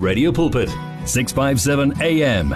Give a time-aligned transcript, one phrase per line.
[0.00, 0.70] Radio Pulpit,
[1.04, 2.54] 657 AM.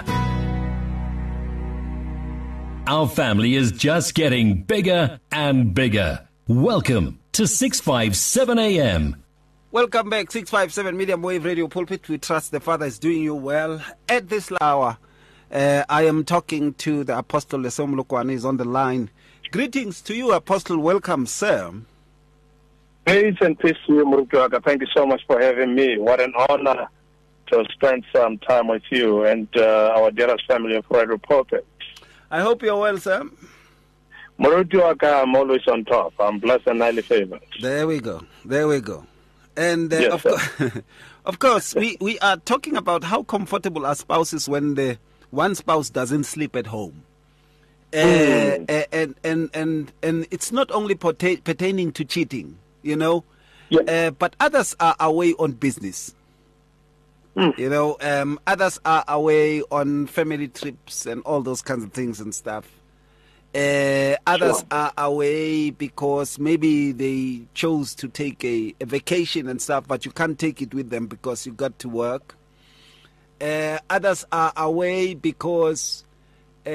[2.87, 6.27] Our family is just getting bigger and bigger.
[6.47, 9.23] Welcome to 657 AM.
[9.71, 12.09] Welcome back, 657 Medium Wave Radio Pulpit.
[12.09, 13.79] We trust the Father is doing you well.
[14.09, 14.97] At this hour,
[15.51, 19.11] uh, I am talking to the Apostle Lesego Molokoane, is on the line.
[19.51, 20.79] Greetings to you, Apostle.
[20.79, 21.73] Welcome, sir.
[23.05, 24.63] Grace and peace to you, Murutuaka.
[24.63, 25.99] Thank you so much for having me.
[25.99, 26.87] What an honor
[27.47, 31.65] to spend some time with you and uh, our dearest family of Radio Pulpit.
[32.31, 33.23] I hope you're well, sir.
[34.39, 36.13] Murutuaka, I'm always on top.
[36.19, 37.41] I'm blessed and highly favored.
[37.61, 38.21] There we go.
[38.43, 39.05] There we go.
[39.55, 40.81] And uh, Yes, of, co-
[41.25, 44.97] of course, we, we are talking about how comfortable are spouses when the
[45.29, 47.03] one spouse doesn't sleep at home.
[47.93, 48.85] Uh, Mm.
[48.91, 53.23] and, and and and it's not only pertain- pertaining to cheating, you know,
[53.69, 53.81] Yeah.
[53.81, 56.13] uh, but others are away on business.
[57.35, 57.57] Mm.
[57.57, 62.19] You know, um, others are away on family trips and all those kinds of things
[62.21, 62.65] and stuff.
[63.53, 64.67] Uh, others Sure.
[64.71, 70.11] are away because maybe they chose to take a, a vacation and stuff, but you
[70.11, 72.35] can't take it with them because you got to work.
[73.39, 76.03] Uh, others are away because
[76.65, 76.69] uh,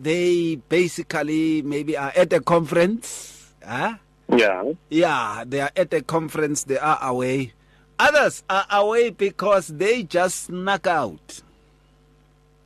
[0.00, 3.52] they basically maybe are at a conference.
[3.66, 3.94] Huh?
[4.34, 4.72] Yeah.
[4.88, 7.52] Yeah, they are at a conference, they are away.
[7.98, 11.40] Others are away because they just snuck out.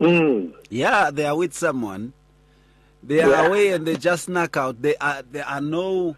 [0.00, 0.52] Mm.
[0.70, 2.12] Yeah, they are with someone.
[3.02, 3.46] They are Yeah.
[3.46, 4.80] away and they just snuck out.
[4.82, 6.16] They are there are no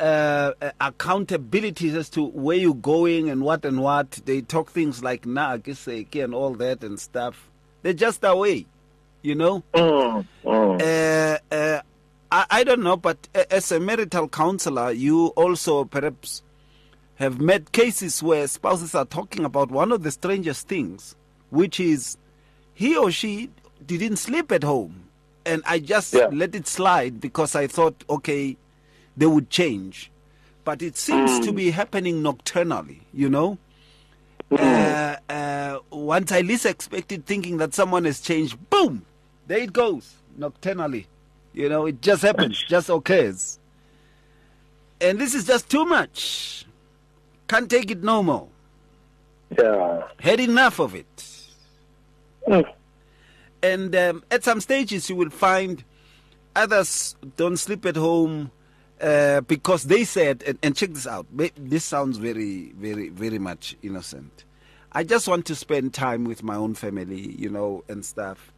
[0.00, 4.10] uh, uh, accountabilities as to where you're going and what and what.
[4.24, 7.48] They talk things like nah, kiseki and all that and stuff.
[7.82, 8.66] They're just away,
[9.22, 9.62] you know.
[9.74, 10.26] Mm.
[10.44, 10.82] Mm.
[10.82, 11.80] Uh, uh,
[12.32, 16.42] I, I don't know, but as a marital counselor, you also perhaps
[17.22, 21.14] have met cases where spouses are talking about one of the strangest things,
[21.50, 22.16] which is
[22.74, 23.48] he or she
[23.86, 25.04] didn't sleep at home.
[25.46, 26.26] And I just Yeah.
[26.32, 28.56] let it slide because I thought, okay,
[29.16, 30.10] they would change.
[30.64, 33.58] But it seems to be happening nocturnally, you know?
[34.50, 39.04] Uh, uh, once I least expected, thinking that someone has changed, boom,
[39.46, 41.06] there it goes, nocturnally.
[41.54, 43.58] You know, it just happens, just occurs.
[45.00, 46.66] And this is just too much.
[47.52, 48.48] Can't take it no more.
[49.58, 50.04] Yeah.
[50.18, 51.46] Had enough of it.
[52.48, 52.64] Mm.
[53.62, 55.84] And um, at some stages, you will find
[56.56, 58.52] others don't sleep at home
[59.02, 61.26] uh, because they said, and, and check this out.
[61.58, 64.44] This sounds very, very, very much innocent.
[64.92, 68.50] I just want to spend time with my own family, you know, and stuff.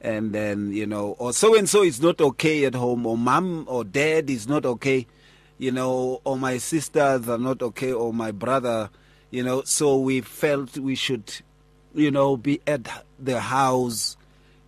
[0.00, 3.66] And then, you know, or so and so is not okay at home, or mom
[3.68, 5.06] or dad is not okay,
[5.60, 8.88] you know, or my sisters are not okay, or my brother,
[9.30, 9.62] you know.
[9.64, 11.30] So we felt we should,
[11.94, 12.88] you know, be at
[13.18, 14.16] the house,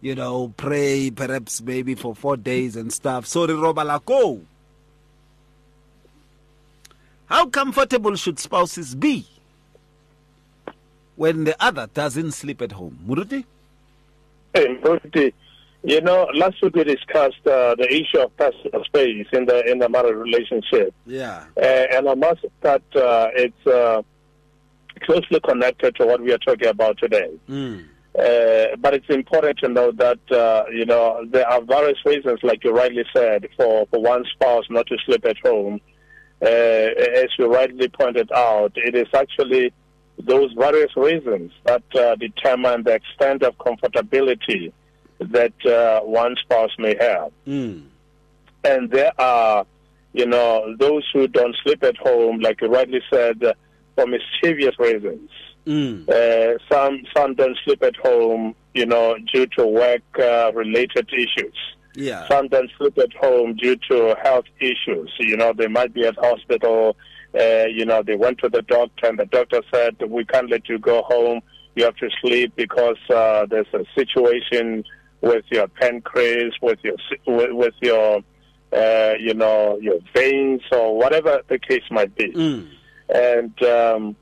[0.02, 3.26] you know, pray perhaps maybe for four days and stuff.
[3.26, 4.42] So the robalako.
[7.24, 9.26] How comfortable should spouses be
[11.16, 12.98] when the other doesn't sleep at home?
[13.08, 13.46] Muruti?
[14.52, 14.76] Hey,
[15.84, 19.78] you know, last week we discussed uh, the issue of personal space in the in
[19.78, 20.94] the marriage relationship.
[21.06, 21.44] Yeah.
[21.56, 24.02] Uh, and I must that uh, it's uh,
[25.02, 27.30] closely connected to what we are talking about today.
[27.48, 27.86] Mm.
[28.16, 32.62] Uh, but it's important to know that uh, you know there are various reasons, like
[32.62, 35.80] you rightly said, for, for one spouse not to sleep at home.
[36.40, 39.72] Uh, as you rightly pointed out, it is actually
[40.18, 44.72] those various reasons that uh, determine the extent of comfortability
[45.30, 47.84] that uh, one spouse may have Mm.
[48.64, 49.66] and there are,
[50.12, 53.54] you know, those who don't sleep at home, like you rightly said, uh,
[53.94, 55.30] for mischievous reasons.
[55.66, 56.08] Mm.
[56.08, 61.56] Uh, some some don't sleep at home, you know, due to work-related issues.
[61.94, 62.26] Yeah.
[62.28, 65.12] Some don't sleep at home due to health issues.
[65.20, 66.96] You know, they might be at hospital.
[67.38, 70.68] Uh, you know, they went to the doctor, and the doctor said, "We can't let
[70.68, 71.40] you go home.
[71.74, 74.84] You have to sleep because uh, there's a situation
[75.22, 76.96] with your pancreas, with your
[77.26, 78.22] with, with your,
[78.72, 82.68] uh, you know, your veins, or whatever the case might be." Mm.
[83.14, 84.16] and um,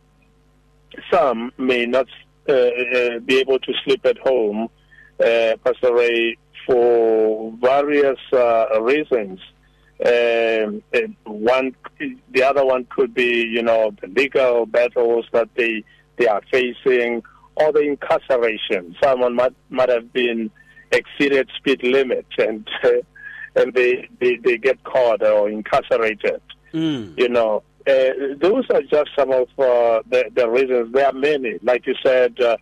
[1.10, 2.06] some may not
[2.48, 4.68] uh, uh, be able to sleep at home,
[5.20, 6.36] uh, Pastor Ray,
[6.66, 9.40] for various uh, reasons.
[10.04, 10.82] Um,
[11.24, 11.76] one,
[12.30, 15.84] the other one could be, you know, the legal battles that they
[16.16, 17.22] they are facing,
[17.56, 18.96] or the incarceration.
[19.02, 20.50] Someone might might have been
[20.92, 22.88] exceeded speed limit, and uh,
[23.56, 26.40] and they, they they get caught or incarcerated
[26.72, 27.18] Mm.
[27.18, 30.92] you know, uh, those are just some of uh, the, the reasons.
[30.92, 31.58] There are many.
[31.62, 32.56] Like you said, uh,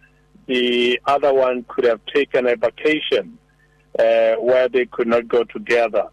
[0.47, 3.39] the other one could have taken a vacation
[3.99, 6.09] uh, where they could not go together.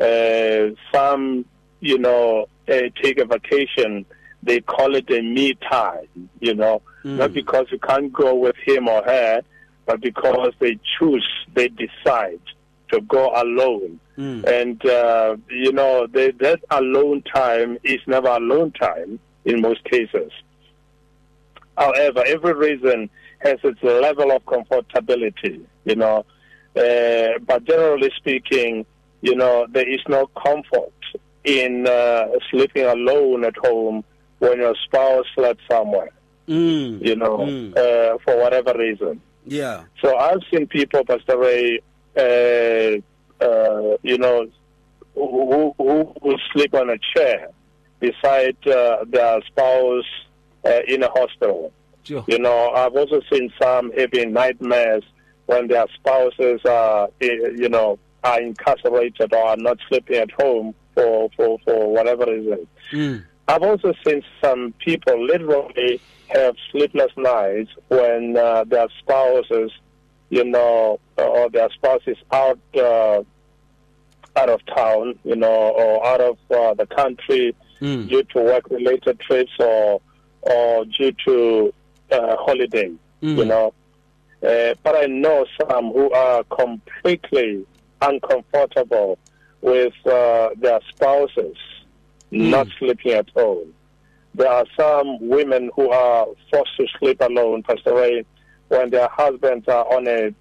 [0.00, 1.44] Uh, some,
[1.80, 4.04] you know, uh, take a vacation.
[4.42, 7.16] They call it a me time, you know, mm.
[7.16, 9.42] not because you can't go with him or her,
[9.88, 12.40] but because they choose, they decide
[12.92, 13.98] to go alone.
[14.18, 14.44] Mm.
[14.44, 20.30] And, uh, you know, they, that alone time is never alone time in most cases.
[21.78, 23.08] However, every reason
[23.38, 26.26] has its level of comfortability, you know.
[26.76, 28.84] Uh, but generally speaking,
[29.22, 30.92] you know, there is no comfort
[31.44, 34.04] in uh, sleeping alone at home
[34.38, 36.10] when your spouse slept somewhere,
[36.46, 37.02] mm.
[37.02, 37.74] you know, mm.
[37.74, 39.22] uh, for whatever reason.
[39.48, 39.84] Yeah.
[40.02, 41.80] So I've seen people, Pastor Ray,
[42.16, 44.46] uh, uh, you know,
[45.14, 47.48] who, who will sleep on a chair
[48.00, 50.04] beside uh, their spouse
[50.64, 51.72] uh, in a hospital.
[52.04, 52.24] Sure.
[52.28, 55.02] You know, I've also seen some having nightmares
[55.46, 60.74] when their spouses are, eh, you know, are incarcerated or are not sleeping at home
[60.94, 62.66] for, for, for whatever reason.
[62.92, 63.24] Mm.
[63.48, 69.72] I've also seen some people literally have sleepless nights when uh, their spouses,
[70.28, 73.22] you know, or their spouse is out uh,
[74.36, 78.06] out of town, you know, or out of uh, the country mm.
[78.06, 80.02] due to work-related trips or
[80.42, 81.72] or due to
[82.12, 82.92] uh, holiday,
[83.22, 83.36] mm.
[83.38, 83.72] you know.
[84.42, 87.66] Uh, but I know some who are completely
[88.02, 89.18] uncomfortable
[89.62, 91.56] with uh, their spouses
[92.32, 92.50] mm.
[92.50, 93.66] not sleeping at all.
[94.34, 98.24] There are some women who are forced to sleep alone, Pastor Ray,
[98.68, 100.32] when their husbands are on a,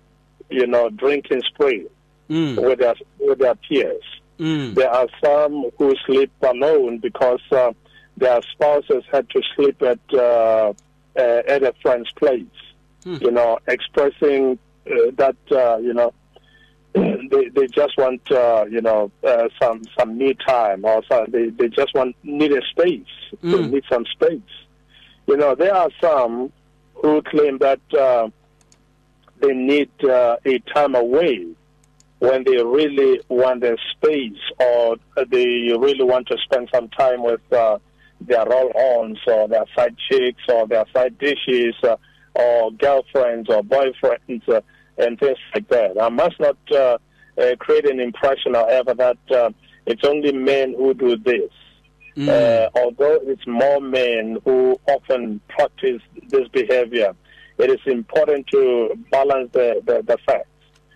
[0.49, 1.87] you know, drinking spree
[2.29, 2.61] mm.
[2.63, 4.03] with their with their peers.
[4.39, 4.75] Mm.
[4.75, 7.71] There are some who sleep alone because uh,
[8.17, 10.73] their spouses had to sleep at uh,
[11.17, 12.45] uh, at a friend's place.
[13.03, 13.21] Mm.
[13.21, 16.13] You know, expressing uh, that uh, you know
[17.29, 21.49] they they just want uh, you know uh, some some me time or some, they
[21.49, 23.05] they just want need a space
[23.43, 23.51] mm.
[23.51, 24.41] they need some space
[25.27, 26.51] you know there are some
[26.95, 28.27] who claim that uh,
[29.41, 31.45] they need uh, a time away
[32.19, 34.97] when they really want their space or
[35.29, 37.77] they really want to spend some time with uh,
[38.21, 41.95] their roll-ons or their side chicks or their side dishes uh,
[42.33, 44.61] or girlfriends or boyfriends uh,
[44.97, 46.01] and things like that.
[46.01, 46.97] I must not uh,
[47.41, 49.49] uh, create an impression, however, that uh,
[49.85, 51.51] it's only men who do this.
[52.15, 52.29] Mm.
[52.29, 57.13] Uh, although it's more men who often practice this behavior,
[57.57, 60.49] it is important to balance the, the, the facts.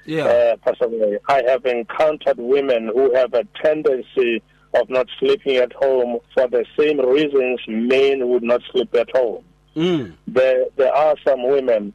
[0.05, 0.25] Yeah.
[0.25, 4.41] Uh, personally, I have encountered women who have a tendency
[4.73, 9.43] of not sleeping at home for the same reasons men would not sleep at home.
[9.75, 10.13] Mm.
[10.27, 11.93] There, there are some women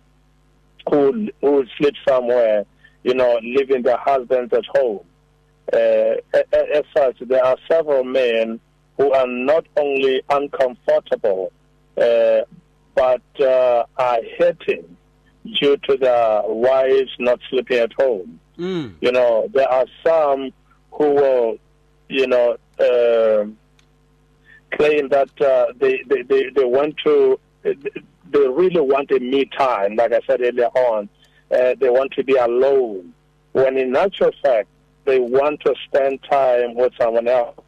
[0.89, 2.65] who who sleep somewhere,
[3.07, 5.05] you know, leaving their husbands at home.
[5.73, 6.17] Uh,
[6.53, 8.59] as such, there are several men
[8.97, 11.53] who are not only uncomfortable,
[11.97, 12.41] uh,
[12.97, 14.97] but uh, are hurting
[15.61, 18.41] due to their wives not sleeping at home.
[18.59, 18.97] Mm.
[19.01, 20.51] You know, there are some
[20.91, 21.59] who will,
[22.09, 23.47] you know, uh,
[24.77, 29.95] claim that uh, they, they, they, they want to they really want a me time,
[29.95, 31.09] like I said earlier on.
[31.51, 33.13] Uh, they want to be alone.
[33.53, 34.69] When in actual fact,
[35.05, 37.59] they want to spend time with someone else.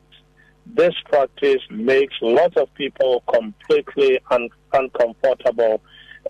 [0.66, 5.80] This practice makes lots of people completely un- uncomfortable,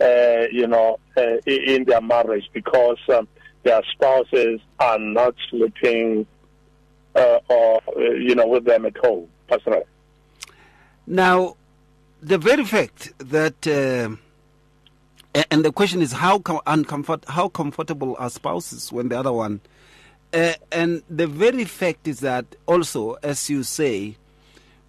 [0.01, 3.27] uh, you know, uh, in their marriage because um,
[3.65, 6.27] their spouses are not sleeping
[7.17, 9.29] uh, or, uh, you know, with them at home.
[9.49, 9.85] Personally.
[11.07, 11.57] Now,
[12.21, 14.17] the very fact that, uh,
[15.51, 19.61] and the question is how com- uncomfort, how comfortable are spouses when the other one,
[20.33, 24.17] uh, and the very fact is that also, as you say,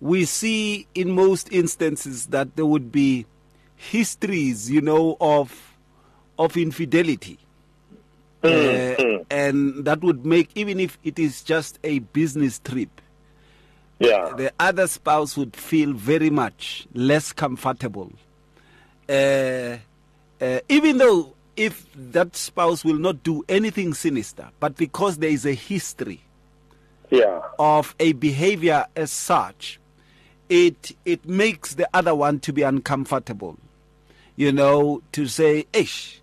[0.01, 3.25] we see in most instances that there would be
[3.75, 5.75] histories, you know, of
[6.37, 7.37] of infidelity.
[8.43, 9.19] Mm-hmm.
[9.19, 13.01] Uh, and that would make even if it is just a business trip
[13.99, 14.33] yeah.
[14.35, 18.11] the other spouse would feel very much less comfortable.
[19.07, 19.77] Uh,
[20.41, 25.45] uh, even though if that spouse will not do anything sinister, but because there is
[25.45, 26.21] a history
[27.09, 27.41] yeah.
[27.57, 29.79] of a behavior as such,
[30.47, 33.57] it it makes the other one to be uncomfortable.
[34.35, 36.21] You know, to say, "Ish,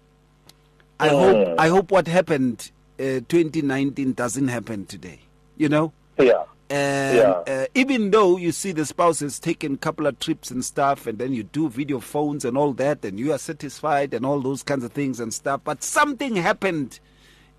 [0.98, 1.10] I mm.
[1.10, 5.20] hope I hope what happened uh, 2019 doesn't happen today."
[5.56, 5.92] You know.
[6.18, 7.42] Yeah Yeah.
[7.46, 11.06] uh, even though you see the spouse has taken a couple of trips and stuff,
[11.06, 14.40] and then you do video phones and all that, and you are satisfied and all
[14.40, 16.98] those kinds of things and stuff, but something happened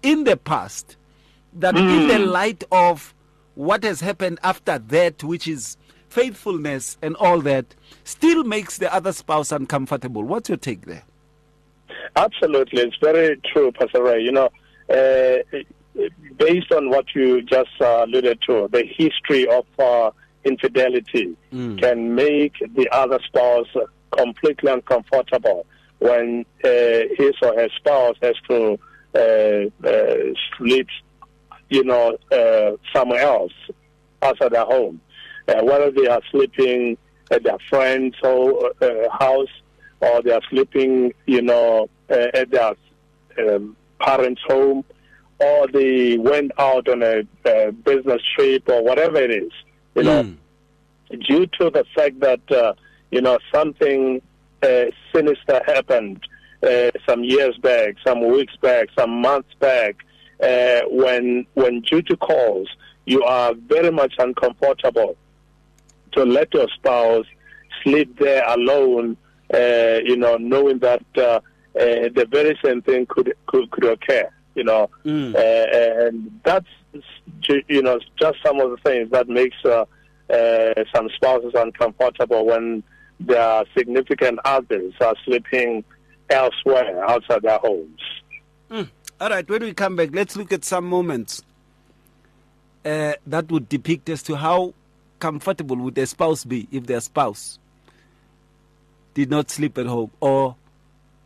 [0.04, 0.98] in the past
[1.54, 3.16] that, in the light of
[3.56, 5.78] what has happened after that, which is
[6.10, 7.66] faithfulness and all that,
[8.04, 10.24] still makes the other spouse uncomfortable.
[10.24, 11.04] What's your take there?
[12.16, 14.22] Absolutely, it's very true, Pastor Ray.
[14.22, 14.50] You know,
[14.90, 15.58] uh,
[16.38, 20.12] based on what you just uh, alluded to, the history of uh,
[20.44, 21.36] infidelity
[21.78, 23.68] can make the other spouse
[24.12, 25.66] completely uncomfortable
[26.00, 26.70] when uh,
[27.18, 28.78] his or her spouse has to
[29.16, 30.16] uh, uh,
[30.58, 30.88] sleep,
[31.70, 33.54] you know, uh, somewhere else
[34.22, 35.02] outside their home,
[35.48, 36.98] uh, whether they are sleeping
[37.32, 39.50] at their friend's ho- uh, house
[40.02, 42.74] or they are sleeping, you know, uh, at their
[43.40, 44.84] um, parents' home,
[45.40, 49.52] or they went out on a, uh business trip or whatever it is,
[49.96, 50.34] you know,
[51.28, 52.74] due to the fact that uh,
[53.12, 54.22] you know something
[54.64, 56.26] uh, sinister happened
[56.64, 59.96] uh, some years back, some weeks back, some months back,
[60.42, 62.68] uh, when when due to calls
[63.08, 65.16] you are very much uncomfortable
[66.12, 67.26] to let your spouse
[67.82, 69.16] sleep there alone,
[69.54, 71.40] uh, you know, knowing that uh, uh,
[71.76, 74.90] the very same thing could could, could occur, you know,
[75.36, 76.68] uh, and that's
[77.70, 79.86] you know just some of the things that makes uh,
[80.34, 82.84] uh, some spouses uncomfortable when
[83.20, 85.84] their significant others are sleeping
[86.30, 88.02] elsewhere outside their homes.
[89.20, 91.42] All right, when we come back, let's look at some moments
[92.86, 94.74] uh, that would depict as to how
[95.20, 97.58] comfortable would their spouse be if their spouse
[99.16, 100.56] did not sleep at home or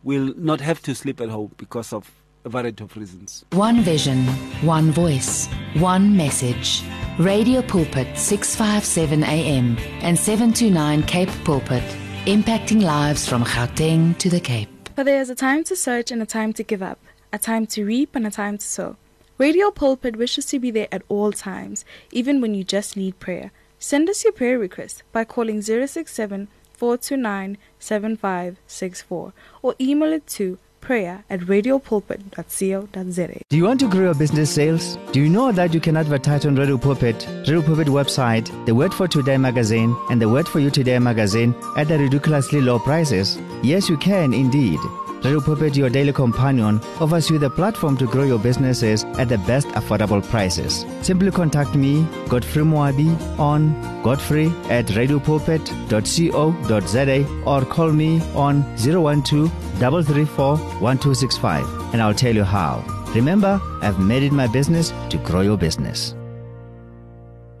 [0.02, 2.10] will not have to sleep at home because of
[2.44, 3.44] a variety of reasons.
[3.52, 4.26] One vision,
[4.62, 6.82] one voice, one message.
[7.18, 11.84] Radio Pulpit 657 AM and 729 Cape Pulpit,
[12.24, 14.68] impacting lives from Gauteng to the Cape.
[14.96, 16.98] For there is a time to search and a time to give up,
[17.32, 18.96] a time to reap and a time to sow.
[19.38, 23.50] Radio Pulpit wishes to be there at all times, even when you just need prayer.
[23.78, 29.32] Send us your prayer request by calling 067 429 7564
[29.62, 33.40] or email it to prayer at radiopulpit.co.za.
[33.48, 34.98] Do you want to grow your business sales?
[35.12, 38.92] Do you know that you can advertise on Radio Pulpit, Radio Pulpit website, the Word
[38.92, 43.38] for Today magazine, and the Word for You Today magazine at the ridiculously low prices?
[43.62, 44.78] Yes, you can indeed.
[45.24, 49.38] Radio Pulpit, your daily companion, offers you the platform to grow your businesses at the
[49.38, 50.84] best affordable prices.
[51.00, 59.48] Simply contact me, Godfrey Moabi, on godfrey at radiopulpit.co.za or call me on 012
[59.78, 62.82] 334 1265 and I'll tell you how.
[63.14, 66.16] Remember, I've made it my business to grow your business.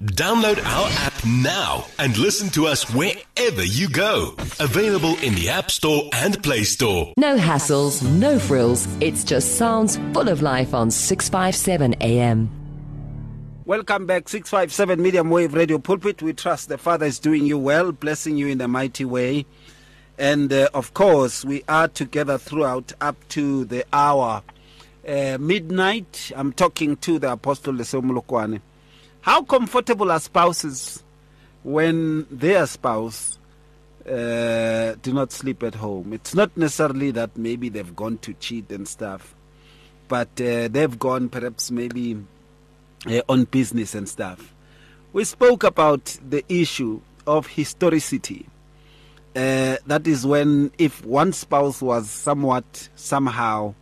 [0.02, 4.34] Download our app now and listen to us wherever you go.
[4.58, 7.12] Available in the App Store and Play Store.
[7.16, 8.88] No hassles, no frills.
[9.00, 12.50] It's just sounds full of life on 657 AM.
[13.64, 16.20] Welcome back, 657 Medium Wave Radio Pulpit.
[16.20, 19.46] We trust the Father is doing you well, blessing you in a mighty way.
[20.18, 24.42] And uh, of course, we are together throughout up to the hour
[25.06, 26.32] uh, midnight.
[26.34, 28.62] I'm talking to the Apostle Lesego Molokoane.
[29.22, 31.04] How comfortable are spouses
[31.62, 33.38] when their spouse
[34.04, 36.12] uh, do not sleep at home?
[36.12, 39.36] It's not necessarily that maybe they've gone to cheat and stuff,
[40.08, 42.16] but uh, they've gone perhaps maybe
[43.06, 44.52] uh, on business and stuff.
[45.12, 48.46] We spoke about the issue of historicity.
[49.36, 53.74] Uh, that is when if one spouse was somewhat somehow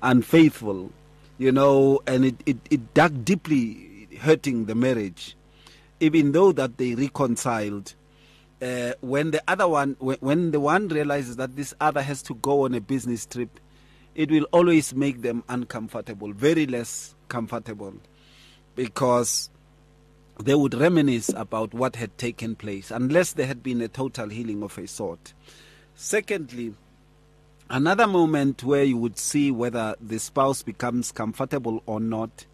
[0.00, 0.92] unfaithful,
[1.38, 5.36] you know, and it, it, it dug deeply hurting the marriage,
[6.00, 7.94] even though that they reconciled.
[8.60, 12.64] Uh, when the other one, when, the one realizes that this other has to go
[12.64, 13.60] on a business trip,
[14.14, 17.92] it will always make them uncomfortable, very less comfortable,
[18.74, 19.50] because
[20.42, 24.62] they would reminisce about what had taken place, unless there had been a total healing
[24.62, 25.34] of a sort.
[25.94, 26.74] Secondly,
[27.68, 32.46] another moment where you would see whether the spouse becomes comfortable or not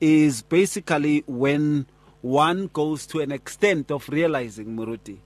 [0.00, 1.86] is basically when
[2.22, 5.18] one goes to an extent of realizing, Muruti,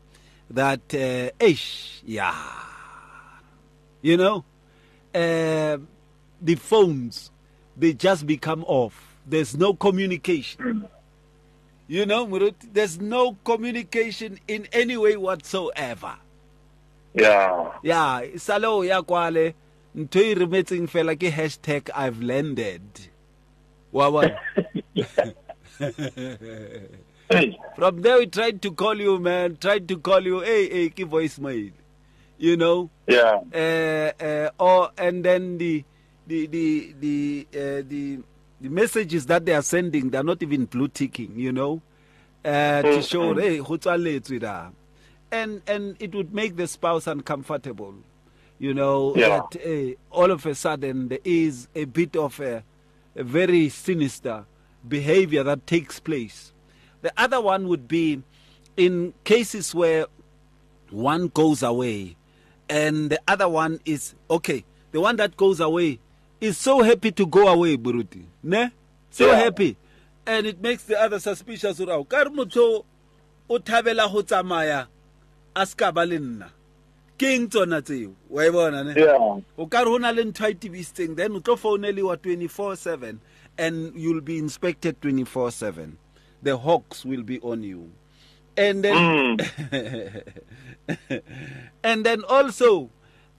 [0.50, 2.34] that, uh, ish, yeah,
[4.02, 4.44] you know,
[5.14, 5.78] uh,
[6.40, 7.30] the phones,
[7.76, 9.16] they just become off.
[9.26, 10.88] There's no communication.
[11.90, 16.16] You know, Muruti, there's no communication in any way whatsoever.
[17.14, 17.72] Yeah.
[17.82, 19.54] Yeah, salo ya kwale
[19.96, 22.82] ntho e remetseng fela ke hashtag I've landed.
[23.92, 24.38] Wa bona?
[27.30, 27.58] Hey.
[27.76, 29.58] From there, we tried to call you, man.
[29.60, 30.40] Tried to call you.
[30.40, 31.72] Hey, hey, give voicemail.
[32.38, 32.88] You know.
[33.06, 33.40] Yeah.
[33.52, 35.84] Uh, uh, or and then the
[36.26, 38.20] the the the uh, the
[38.62, 41.38] the messages that they are sending, they're not even blue ticking.
[41.38, 41.82] You know,
[42.46, 44.70] uh, to show hey, tswaletswe da.
[45.30, 47.94] and and it would make the spouse uncomfortable.
[48.58, 49.42] You know Yeah.
[49.52, 52.64] that uh, all of a sudden there is a bit of a,
[53.18, 54.46] a very sinister
[54.88, 56.52] behavior that takes place.
[57.02, 58.22] The other one would be
[58.76, 60.06] in cases where
[60.90, 62.16] one goes away
[62.68, 65.98] and the other one is okay the one that goes away
[66.40, 68.70] is so happy to go away buruti ne
[69.10, 69.36] so Yeah.
[69.36, 69.76] happy
[70.26, 72.84] and it makes the other suspicious ura ka re motho
[73.50, 74.86] o thabela go tsamaya
[75.56, 76.48] a ska ba le nna
[77.18, 78.14] ke eng tsona tseo?
[78.30, 78.94] Wa e bona ne?
[79.58, 83.18] O ka re go na le ntho a tibisitseng then o tlo founeliwa 24/7
[83.58, 85.96] and you'll be inspected 24/7
[86.42, 87.90] the hawks will be on you.
[88.56, 89.38] And then
[91.84, 92.90] and then also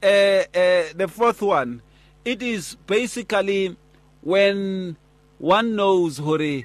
[0.03, 1.81] uh, uh, the fourth one
[2.25, 3.77] it is basically
[4.21, 4.97] when
[5.39, 6.63] one knows hore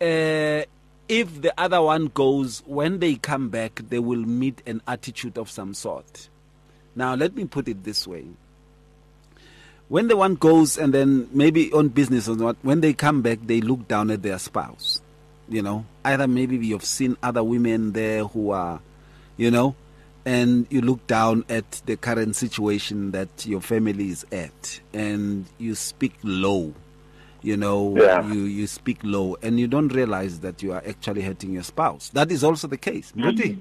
[0.00, 0.64] uh,
[1.08, 5.50] if the other one goes when they come back they will meet an attitude of
[5.50, 6.30] some sort
[6.96, 8.24] now let me put it this way
[9.88, 13.38] when the one goes and then maybe on business or not, when they come back,
[13.44, 15.02] they look down at their spouse.
[15.46, 18.80] You know, either maybe you've seen other women there who are,
[19.36, 19.74] you know,
[20.24, 25.74] and you look down at the current situation that your family is at, and you
[25.74, 26.72] speak low.
[27.42, 28.26] You know, Yeah.
[28.32, 32.08] you you speak low, and you don't realize that you are actually hurting your spouse.
[32.14, 33.12] That is also the case.
[33.14, 33.36] Mruti?
[33.36, 33.60] Mm-hmm.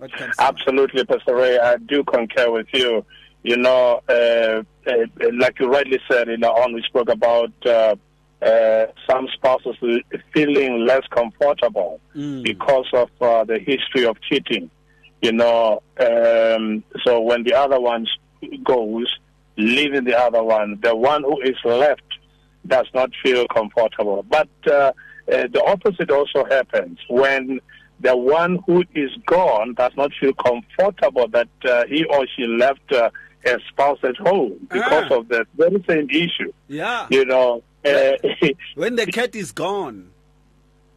[0.00, 0.44] What comes in?
[0.44, 1.58] Absolutely, Pastor Ray.
[1.58, 3.04] I do concur with you.
[3.42, 4.92] You know, uh, uh,
[5.38, 7.96] like you rightly said, you know, on we spoke about uh,
[8.40, 9.76] uh, some spouses
[10.32, 12.00] feeling less comfortable
[12.42, 14.70] because of uh, the history of cheating.
[15.20, 18.06] You know, um, so when the other one
[18.64, 19.14] goes,
[19.58, 22.02] leaving the other one, the one who is left
[22.66, 24.24] does not feel comfortable.
[24.30, 24.92] But uh, uh,
[25.28, 27.60] the opposite also happens when
[28.00, 32.90] the one who is gone does not feel comfortable that uh, he or she left
[32.92, 33.10] uh,
[33.44, 35.16] a spouse at home because Ah.
[35.18, 36.52] of that very same issue.
[36.68, 37.06] Yeah.
[37.10, 38.12] You know, uh,
[38.74, 40.10] When the cat is gone.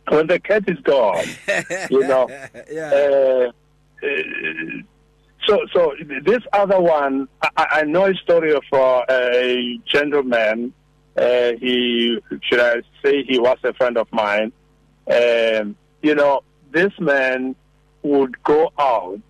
[0.10, 1.26] when the cat is gone,
[1.90, 2.28] you know.
[2.72, 2.92] yeah.
[2.94, 3.52] Uh,
[4.06, 4.82] uh,
[5.48, 10.74] so, so this other one, I, I know a story of uh, a gentleman.
[11.18, 14.52] Uh, he should I say he was a friend of mine.
[15.12, 16.42] Um, you know,
[16.74, 17.56] this man
[18.02, 19.22] would go out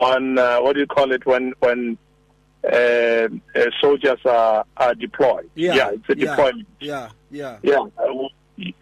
[0.00, 1.96] on uh, what do you call it when when
[2.64, 3.28] uh, uh,
[3.80, 5.48] soldiers are, are deployed.
[5.54, 5.90] yeah.
[5.92, 6.68] it's a yeah, deployment.
[6.80, 7.08] Yeah.
[7.30, 7.58] Yeah.
[7.62, 7.86] Yeah.
[7.98, 8.28] uh,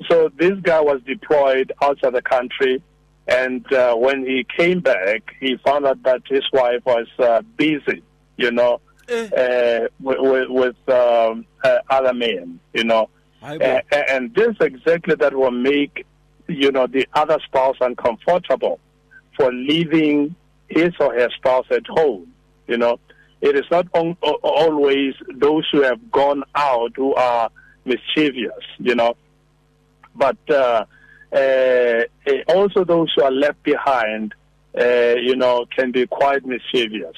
[0.09, 2.83] So this guy was deployed outside the country,
[3.29, 8.03] and uh, when he came back, he found out that his wife was uh, busy,
[8.37, 9.29] you know, Eh.
[9.29, 13.09] uh, with, with, um, uh, other men, you know.
[13.93, 16.05] And this exactly that will make,
[16.49, 18.81] you know, the other spouse uncomfortable
[19.37, 20.35] for leaving
[20.69, 22.27] his or her spouse at home,
[22.67, 22.99] you know.
[23.41, 27.51] It is not on, always those who have gone out who are
[27.85, 29.15] mischievous, you know,
[30.17, 30.85] but uh,
[31.33, 32.05] uh, uh,
[32.49, 34.35] also those who are left behind,
[34.79, 37.15] uh, you know, can be quite mischievous.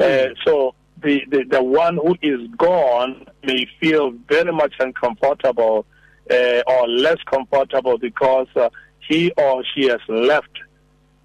[0.00, 5.86] Uh, so the, the the one who is gone may feel very much uncomfortable
[6.30, 8.68] uh, or less comfortable because uh,
[9.08, 10.50] he or she has left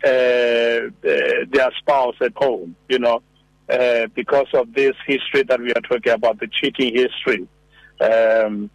[0.03, 3.21] uh, uh, their spouse at home, you know,
[3.69, 7.47] uh, because of this history that we are talking about, the cheating history.
[8.01, 8.69] Um,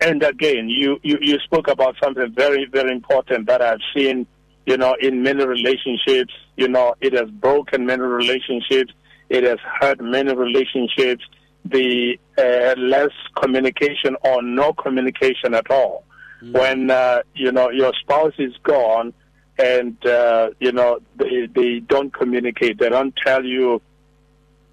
[0.00, 4.26] and again, you, you, you spoke about something very, very important that I've seen,
[4.66, 6.32] you know, in many relationships.
[6.56, 8.92] You know, it has broken many relationships.
[9.28, 11.24] It has hurt many relationships.
[11.64, 16.04] The uh, less communication or no communication at all.
[16.52, 19.12] When, uh, you know, your spouse is gone
[19.58, 22.78] and, uh, you know, they, they don't communicate.
[22.78, 23.82] They don't tell you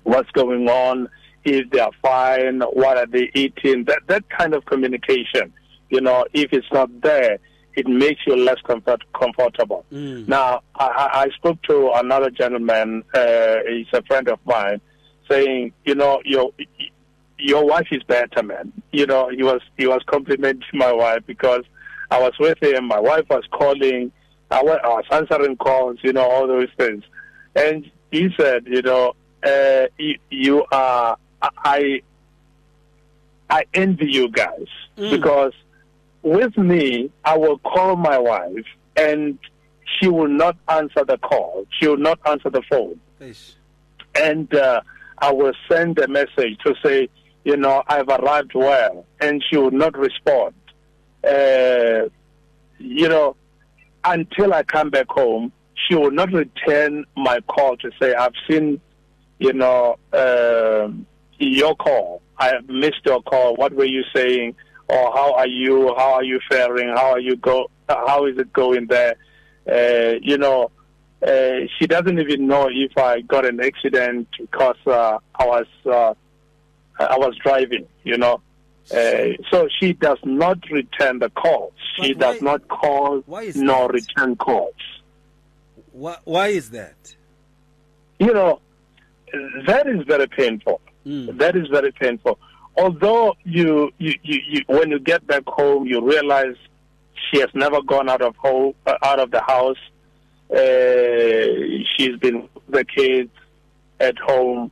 [0.03, 1.09] what's going on,
[1.43, 5.51] if they are fine, what are they eating, that, that kind of communication.
[5.89, 7.37] You know, if it's not there,
[7.75, 9.85] it makes you less comfort, comfortable.
[10.27, 14.79] Now, I, I I spoke to another gentleman, uh, he's a friend of mine,
[15.29, 16.51] saying, you know, your
[17.39, 18.71] your wife is better, man.
[18.91, 21.63] You know, he was he was complimenting my wife because
[22.11, 22.85] I was with him.
[22.87, 24.11] My wife was calling.
[24.49, 25.97] I wa- I was answering calls.
[26.03, 27.03] You know, all those things.
[27.55, 29.13] And he said, you know,
[29.43, 31.17] uh, you, you are.
[31.41, 32.01] I
[33.49, 34.65] I envy you guys
[35.11, 35.53] because
[36.23, 39.37] with me, I will call my wife and
[39.99, 41.65] she will not answer the call.
[41.79, 42.99] She will not answer the phone.
[43.21, 43.53] Eish.
[44.15, 44.81] And uh,
[45.19, 47.09] I will send a message to say,
[47.43, 50.53] you know, I've arrived well, and she will not respond.
[51.23, 52.09] Uh,
[52.77, 53.35] you know,
[54.03, 58.79] until I come back home, she will not return my call to say, I've seen,
[59.39, 61.05] you know, um
[61.39, 62.21] your call.
[62.39, 63.55] I missed your call.
[63.55, 64.55] What were you saying?
[64.87, 65.93] Or how are you?
[65.97, 66.89] How are you faring?
[66.89, 67.69] How are you go?
[67.89, 69.15] How is it going there?
[69.69, 70.71] Uh, you know,
[71.25, 76.13] uh, she doesn't even know if I got an accident because uh, I was uh,
[76.99, 77.87] I was driving.
[78.03, 78.41] You know,
[78.91, 81.73] uh, so she does not return the calls.
[81.95, 83.93] She But does not call why nor that?
[83.93, 84.75] return calls.
[85.91, 87.15] Why, why is that?
[88.19, 88.59] you know,
[89.67, 90.81] that is very painful.
[91.05, 91.37] Mm.
[91.37, 92.39] That is very painful.
[92.75, 96.55] Although you, you, you, you, when you get back home, you realize
[97.31, 99.77] she has never gone out of home, uh, out of the house.
[100.49, 103.31] Uh, she's been with the kids
[103.99, 104.71] at home,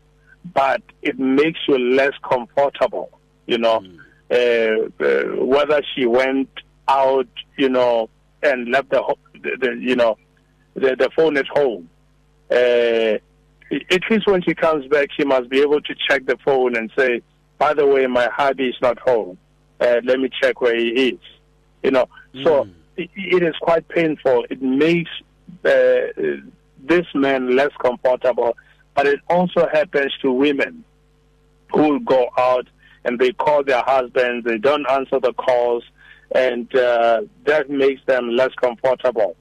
[0.53, 3.09] but it makes you less comfortable.
[3.45, 3.83] You know,
[4.31, 6.49] uh, uh, whether she went
[6.87, 8.09] out, you know,
[8.41, 10.17] and left the, the, the you know,
[10.75, 11.89] the, the phone at home.
[12.49, 13.17] Uh,
[13.91, 16.91] at least when she comes back, she must be able to check the phone and
[16.97, 17.21] say,
[17.57, 19.37] by the way, my hubby is not home.
[19.79, 21.19] Uh, let me check where he is.
[21.83, 22.07] You know,
[22.43, 24.45] so it, it is quite painful.
[24.49, 25.11] It makes
[25.63, 28.55] this man less comfortable,
[28.95, 30.83] but it also happens to women
[31.73, 32.67] who go out
[33.03, 35.83] and they call their husbands, they don't answer the calls,
[36.33, 39.35] and uh, that makes them less comfortable.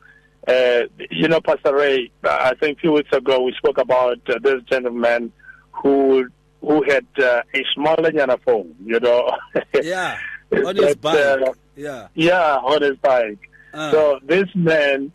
[0.47, 4.39] Uh, you know, Pastor Ray, I think a few weeks ago we spoke about uh,
[4.43, 5.33] this gentleman
[5.73, 6.29] who
[6.61, 9.31] who had uh, a small Lenyana phone, you know.
[9.83, 10.17] Yeah,
[10.65, 11.49] on his But, bike.
[11.49, 12.09] uh, yeah.
[12.15, 13.39] yeah, on his bike.
[13.73, 13.91] Uh.
[13.91, 15.13] So this man,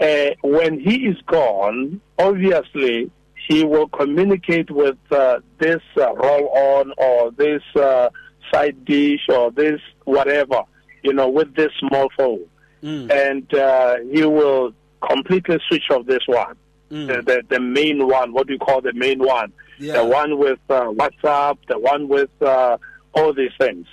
[0.00, 3.10] uh, when he is gone, obviously
[3.48, 8.08] he will communicate with uh, this uh, roll on or this uh,
[8.52, 10.62] side dish or this whatever,
[11.02, 12.44] you know, with this small phone.
[12.82, 13.10] Mm.
[13.10, 14.72] And uh, he will
[15.06, 16.56] completely switch off this one,
[16.90, 17.06] Mm.
[17.06, 19.98] the, the, the main one, what do you call the main one, Yeah.
[19.98, 22.78] the one with uh, WhatsApp, the one with uh,
[23.14, 23.86] all these things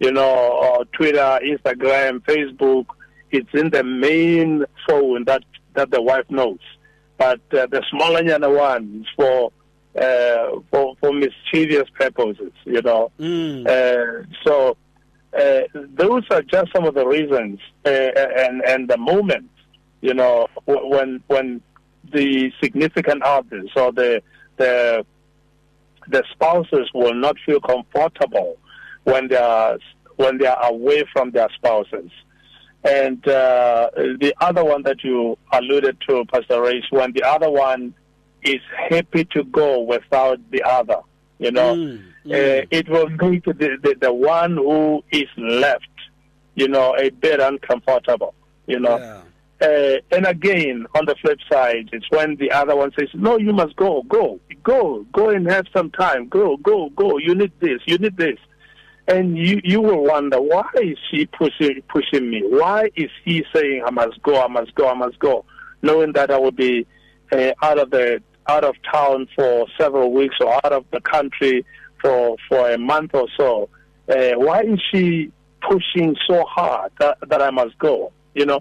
[0.00, 2.86] you know, Twitter, Instagram, Facebook.
[3.32, 5.42] It's in the main phone that
[5.74, 6.58] that the wife knows.
[7.16, 8.22] But uh, the smaller
[8.54, 9.52] one is for
[10.00, 13.10] uh, for for mischievous purposes, you know.
[13.18, 13.66] Mm.
[13.66, 14.76] Uh, so
[15.38, 19.54] uh, those are just some of the reasons uh, and and the moments,
[20.00, 21.60] you know, when when
[22.12, 24.22] the significant others or the
[24.58, 25.04] the
[26.08, 28.56] the spouses will not feel comfortable
[29.04, 29.78] when they are
[30.16, 32.10] when they are away from their spouses.
[32.84, 37.94] And uh, the other one that you alluded to, Pastor Ray, when the other one
[38.42, 40.98] is happy to go without the other.
[41.38, 43.52] You know, Mm, Uh, it will make the,
[43.84, 45.88] the the one who is left,
[46.54, 48.32] you know, a bit uncomfortable.
[48.66, 48.96] You know.
[48.98, 49.20] Yeah.
[49.60, 53.52] Uh, and again, on the flip side, it's when the other one says, "No, you
[53.52, 56.28] must go, go, go, go and have some time.
[56.28, 57.18] Go, go, go.
[57.18, 57.80] You need this.
[57.86, 58.38] You need this."
[59.08, 62.42] And you you will wonder why is he pushing pushing me?
[62.44, 65.44] Why is he saying I must go, I must go, I must go,
[65.82, 66.86] knowing that I will be
[67.32, 71.64] uh, out of the out of town for several weeks or out of the country
[72.00, 73.68] for for a month or so.
[74.08, 75.32] Uh, why is she
[75.68, 78.12] pushing so hard that, that I must go?
[78.34, 78.60] You know,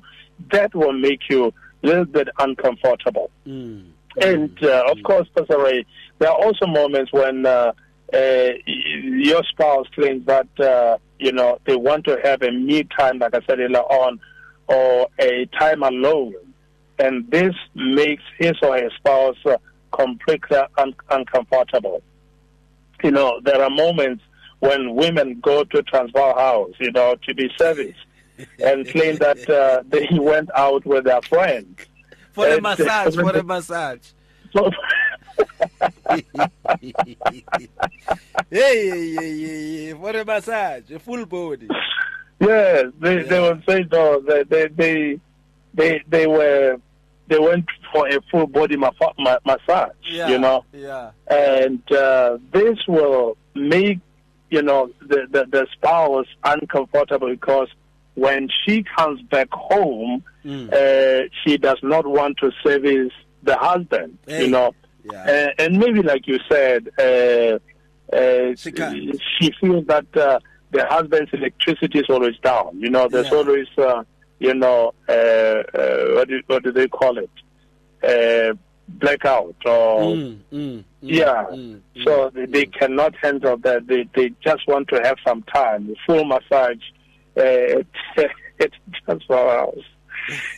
[0.52, 3.32] that will make you a little bit uncomfortable.
[3.46, 3.92] Mm.
[4.22, 5.86] And uh, of course, Pastor Ray,
[6.20, 7.46] there are also moments when
[8.14, 13.20] uh, your spouse claims that uh, you know they want to have a me time,
[13.20, 14.20] like I said earlier on,
[14.68, 16.34] or a time alone,
[17.00, 19.58] and this makes his or her spouse uh,
[19.92, 22.02] completely un- uncomfortable.
[23.04, 24.24] You know, there are moments
[24.60, 27.98] when women go to Transvaal House, you know, to be serviced,
[28.64, 31.80] and claim that uh, they went out with their friends.
[32.34, 34.00] For a And, uh, massage, for a massage.
[34.56, 34.70] So,
[36.10, 36.24] hey,
[38.50, 41.68] hey, hey, hey, for a massage, a full body.
[42.40, 43.52] Yes, they they Yeah.
[43.54, 44.20] will say no.
[44.22, 45.20] They they they
[45.74, 46.78] they, they were
[47.28, 49.92] they went for a full body ma- ma- massage.
[50.10, 50.28] Yeah.
[50.30, 51.12] You know, Yeah.
[51.28, 54.00] and uh, this will make
[54.50, 57.70] you know the, the the spouse uncomfortable because
[58.16, 60.74] when she comes back home, Mm.
[60.74, 64.18] uh, she does not want to service the husband.
[64.26, 64.46] Hey.
[64.46, 65.24] You know, Yeah.
[65.58, 67.60] uh, and maybe like you said, uh,
[68.16, 70.40] uh, She she feels that uh,
[70.72, 72.80] the husband's electricity is always down.
[72.80, 73.38] You know, there's Yeah.
[73.38, 74.04] always uh,
[74.40, 77.30] you know, uh, uh, what, do, what do they call it?
[78.04, 78.56] Uh,
[78.88, 81.46] blackout or Mm, mm, mm, yeah.
[81.52, 82.04] mm, mm.
[82.04, 83.88] so they, they cannot handle that.
[83.88, 86.82] They they just want to have some time, full massage.
[87.38, 87.84] Uh,
[88.60, 88.76] it's
[89.08, 89.84] just for hours.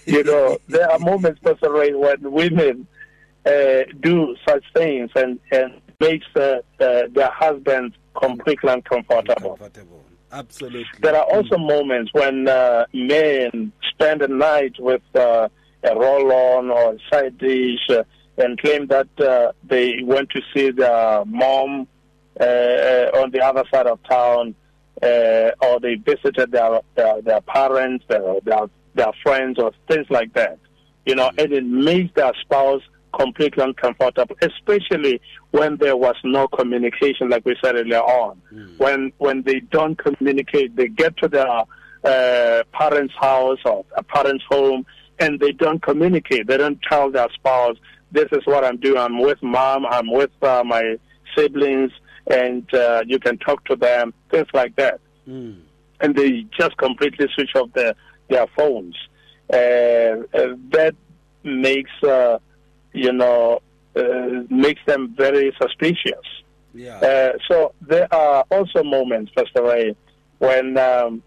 [0.06, 2.88] You know, there are moments, Pastor Ray, when women
[3.46, 9.56] do such things and and makes uh, uh, their husbands completely uncomfortable.
[9.58, 10.04] Comfortable.
[10.32, 10.86] Absolutely.
[11.00, 15.48] There are also moments when uh, men spend the night with uh,
[15.84, 18.04] a roll-on or a side dish uh,
[18.38, 21.88] and claim that uh, they went to see their mom
[22.40, 24.56] uh, uh, on the other side of town,
[25.04, 30.34] uh, or they visited their their, their parents, their, their their friends, or things like
[30.34, 30.58] that.
[31.06, 32.82] You know, and it makes their spouse
[33.14, 35.22] completely uncomfortable, especially
[35.52, 38.42] when there was no communication, like we said earlier on.
[38.78, 41.48] When when they don't communicate, they get to their
[42.04, 44.86] uh, parents' house or a parents' home,
[45.20, 46.48] and they don't communicate.
[46.48, 47.78] They don't tell their spouse,
[48.12, 48.98] "This is what I'm doing.
[48.98, 49.86] I'm with mom.
[49.86, 50.98] I'm with uh, my
[51.36, 51.92] siblings,
[52.28, 55.62] and uh, you can talk to them." Things like that Mm.
[56.02, 57.94] and they just completely switch off their
[58.30, 58.94] their phones.
[59.54, 59.58] Uh,
[60.38, 60.94] uh, that
[61.44, 62.40] makes uh,
[62.94, 63.62] you know
[63.96, 66.26] uh, makes them very suspicious.
[66.74, 66.98] Yeah.
[66.98, 69.96] Uh, so there are also moments, Pastor Ray,
[70.40, 71.22] when um,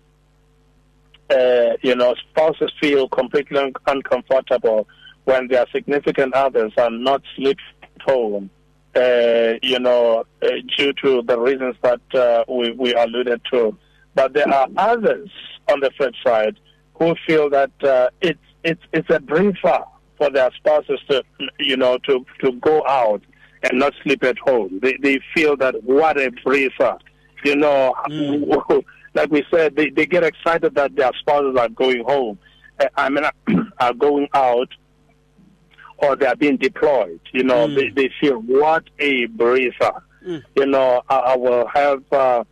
[1.30, 4.88] uh, you know spouses feel completely un- uncomfortable
[5.24, 8.50] when their significant others are not sleeping at home.
[8.94, 10.48] Uh, you know, uh,
[10.78, 13.76] due to the reasons that uh, we, we alluded to.
[14.14, 15.28] But there are others
[15.70, 16.58] on the flip side
[16.94, 19.84] who feel that uh, it's it's it's a briefer
[20.16, 21.22] for their spouses to
[21.58, 23.22] you know to to go out
[23.62, 24.78] and not sleep at home.
[24.82, 26.98] They they feel that what a briefer,
[27.44, 27.94] you know.
[29.14, 32.38] like we said, they they get excited that their spouses are going home.
[32.78, 33.24] Uh, I mean,
[33.80, 34.68] are going out
[35.98, 37.20] or they are being deployed.
[37.32, 39.92] You know, they they feel what a breather.
[40.56, 42.02] You know, I, I will have.
[42.12, 42.44] Uh,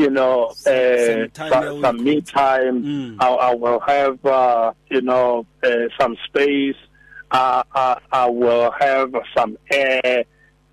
[0.00, 2.82] you know, Some- uh, some some, me time.
[2.82, 3.16] Mm.
[3.20, 5.68] I, I will have, uh, you know, uh,
[6.00, 6.76] some space.
[7.30, 10.24] Uh, I, I will have some air.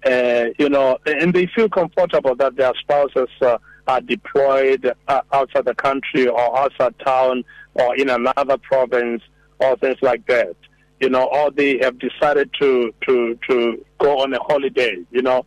[0.06, 5.66] Uh, you know, and they feel comfortable that their spouses uh, are deployed uh, outside
[5.66, 9.22] the country or outside town or in another province
[9.60, 10.56] or things like that.
[11.02, 14.98] You know, or they have decided to to to go on a holiday.
[15.12, 15.40] You know,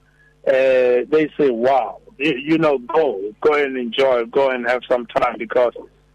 [0.46, 5.36] uh, they say, "Wow, you, know, go go and enjoy, go and have some time
[5.38, 5.72] because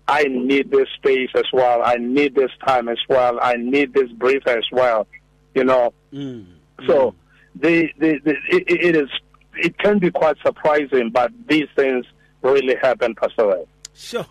[0.08, 1.82] I need this space as well.
[1.84, 3.40] I need this time as well.
[3.42, 5.08] I need this breath as well."
[5.56, 6.46] You know, Mm.
[6.86, 7.16] so
[7.56, 9.10] they, they, they, it, it is
[9.58, 12.06] it can be quite surprising, but these things
[12.42, 13.66] really happen, Pastor Ray.
[13.94, 14.26] Sure.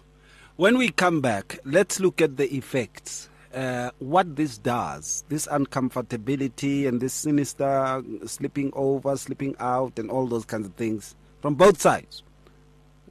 [0.56, 3.28] When we come back, let's look at the effects.
[3.54, 10.26] Uh, what this does, this uncomfortability and this sinister slipping over, slipping out, and all
[10.26, 12.22] those kinds of things from both sides.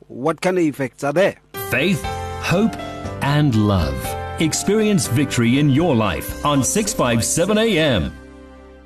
[0.07, 1.35] What kind of effects are there?
[1.69, 2.03] Faith,
[2.41, 2.75] hope,
[3.21, 4.41] and love.
[4.41, 8.11] Experience victory in your life on 657 AM.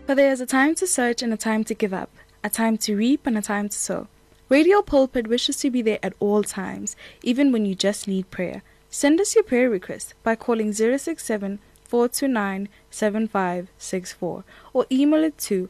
[0.05, 2.09] For there is a time to search and a time to give up,
[2.43, 4.09] a time to reap and a time to sow.
[4.49, 8.63] Radio Pulpit wishes to be there at all times, even when you just need prayer.
[8.89, 15.69] Send us your prayer request by calling 067 429 7564 or email it to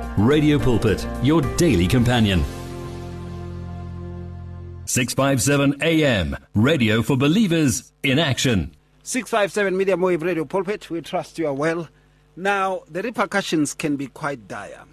[0.17, 2.43] Radio Pulpit, your daily companion.
[4.83, 6.35] 657 AM.
[6.53, 8.75] Radio for believers in action.
[9.03, 10.89] 657 Media Wave Radio Pulpit.
[10.89, 11.87] We trust you are well.
[12.35, 14.83] Now, the repercussions can be quite dire.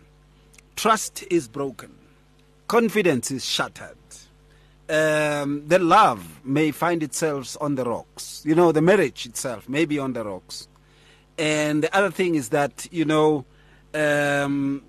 [0.76, 1.92] Trust is broken,
[2.68, 3.96] confidence is shattered.
[4.88, 8.44] Um, the love may find itself on the rocks.
[8.46, 10.68] You know, the marriage itself may be on the rocks.
[11.36, 13.44] And the other thing is that, you know,
[13.92, 14.82] um,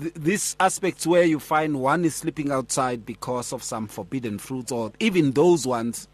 [0.00, 4.72] th- these aspects where you find one is sleeping outside because of some forbidden fruits,
[4.72, 6.08] or even those ones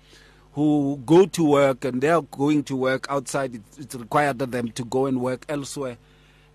[0.54, 4.50] who go to work and they are going to work outside, it, it's required of
[4.50, 5.96] them to go and work elsewhere,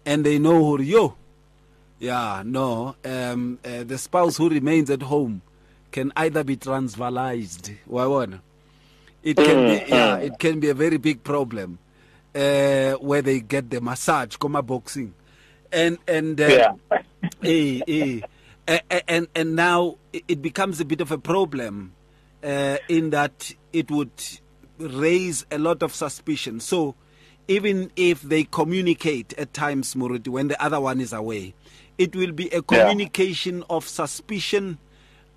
[0.06, 1.16] and they know who yo.
[2.00, 2.96] Yeah, no.
[3.06, 5.42] Um, uh, the spouse who remains at home
[5.92, 7.74] can either be transvalized.
[7.90, 8.42] Wawona.
[9.24, 11.80] It can be, yeah, it can be a very big problem
[12.36, 15.14] uh, where they get the massage, coma boxing,
[15.72, 16.74] and and uh, Yeah.
[17.44, 18.22] eh, eh,
[19.08, 21.94] and and now it becomes a bit of a problem
[22.44, 24.12] uh, in that it would
[24.78, 26.60] raise a lot of suspicion.
[26.60, 26.96] So
[27.48, 31.54] even if they communicate at times, Moruti, when the other one is away,
[31.98, 34.78] it will be a communication of suspicion,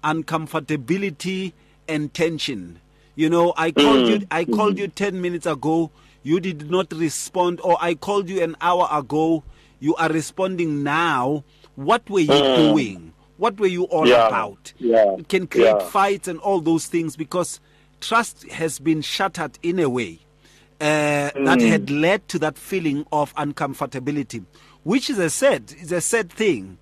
[0.03, 1.53] uncomfortability,
[1.87, 2.81] and tension.
[3.15, 4.27] You know, I called you.
[4.31, 5.91] I called you ten minutes ago.
[6.23, 9.43] You did not respond, or I called you an hour ago.
[9.81, 11.45] You are responding now.
[11.77, 13.13] What were you doing?
[13.37, 14.27] What were you all Yeah.
[14.27, 14.73] about?
[14.79, 15.15] Yeah.
[15.19, 15.89] It can create Yeah.
[15.91, 17.61] fights and all those things because
[18.01, 20.21] trust has been shattered in a way
[20.81, 24.45] uh, that had led to that feeling of uncomfortability,
[24.85, 26.79] which is a sad, is a sad thing.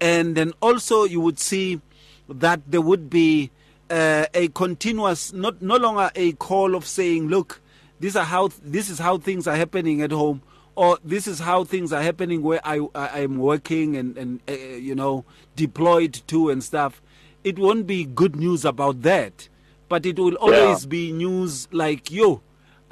[0.00, 1.80] And then also you would see
[2.28, 3.50] that there would be
[3.90, 7.60] uh, a continuous, not no longer a call of saying, "Look,
[8.00, 10.42] these are how this is how things are happening at home."
[10.78, 14.52] Or this is how things are happening where I I am working and and uh,
[14.52, 15.24] you know
[15.56, 17.02] deployed to and stuff.
[17.42, 19.48] It won't be good news about that,
[19.88, 22.42] but it will always be news like yo,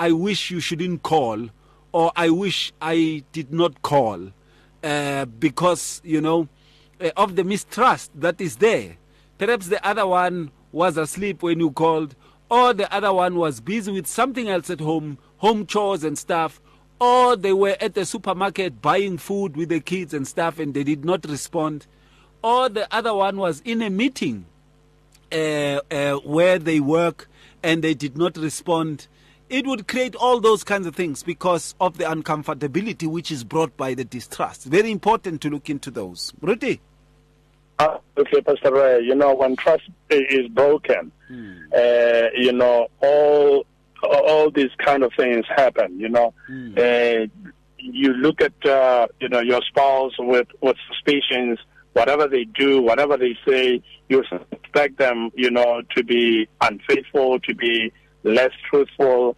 [0.01, 1.51] I wish you shouldn't call,
[1.93, 4.33] or I wish I did not call,
[4.83, 6.49] uh, because you know
[7.01, 8.97] uh, of the mistrust that is there.
[9.39, 12.17] Perhaps the other one was asleep when you called,
[12.51, 16.61] or the other one was busy with something else at home, home chores and stuff,
[17.01, 20.85] or they were at the supermarket buying food with the kids and stuff and they
[20.85, 21.87] did not respond,
[22.43, 24.47] or the other one was in a meeting
[25.33, 27.29] uh, uh, where they work
[27.63, 29.09] and they did not respond,
[29.49, 33.77] it would create all those kinds of things because of the uncomfortability which is brought
[33.77, 34.65] by the distrust.
[34.65, 36.33] Very important to look into those.
[36.41, 36.81] Ruti?
[37.79, 41.13] Uh, okay, Pastor Ray, you know, when trust is broken,
[41.77, 43.67] uh, you know, all
[44.03, 46.35] all these kind of things happen, you know.
[46.79, 47.27] Uh,
[47.79, 51.59] you look at, uh, you know, your spouse with, with suspicions,
[51.93, 57.55] whatever they do, whatever they say, you suspect them, you know, to be unfaithful, to
[57.55, 59.37] be less truthful,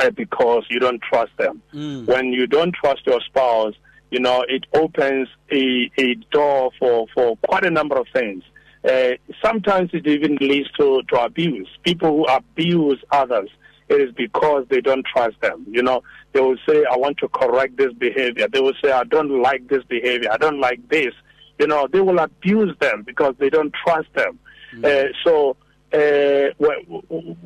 [0.00, 1.60] uh, because you don't trust them.
[2.06, 3.74] When you don't trust your spouse,
[4.10, 8.42] you know, it opens a, a door for, for quite a number of things.
[8.88, 9.10] Uh,
[9.44, 11.68] sometimes it even leads to, to abuse.
[11.84, 13.50] People who abuse others,
[13.88, 15.66] it is because they don't trust them.
[15.68, 18.48] You know, they will say, I want to correct this behavior.
[18.48, 20.30] They will say, I don't like this behavior.
[20.32, 21.12] I don't like this.
[21.58, 24.38] You know, they will abuse them because they don't trust them.
[24.84, 25.56] Uh, so,
[25.92, 27.36] uh, well,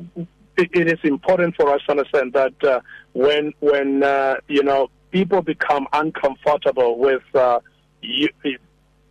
[0.57, 2.79] it, it is important for us to understand that uh,
[3.13, 7.59] when when uh, you know people become uncomfortable with uh,
[8.01, 8.29] you,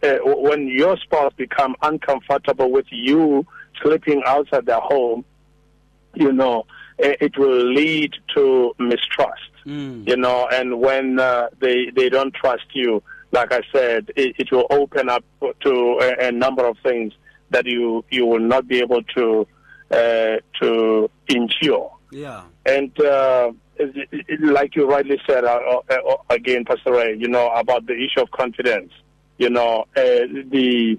[0.04, 3.46] uh, when your spouse become uncomfortable with you
[3.82, 5.24] sleeping outside their home,
[6.14, 6.64] you know
[7.02, 9.42] uh, it will lead to mistrust.
[10.06, 14.52] You know, and when uh, they they don't trust you, like I said, it, it
[14.52, 17.12] will open up to a, a number of things
[17.50, 19.46] that you you will not be able to
[19.90, 21.90] uh, to endure.
[22.10, 22.42] Yeah.
[22.66, 23.52] And uh,
[24.40, 28.30] like you rightly said uh, uh, again, Pastor Ray, you know about the issue of
[28.30, 28.92] confidence.
[29.38, 30.01] You know, uh,
[30.51, 30.99] the